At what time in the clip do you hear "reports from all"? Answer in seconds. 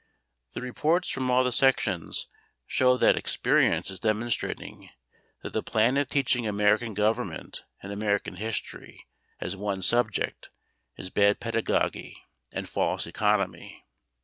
0.63-1.43